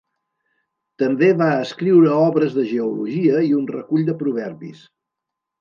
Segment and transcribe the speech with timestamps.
[1.01, 4.85] També va escriure obres de geologia i un recull de proverbis.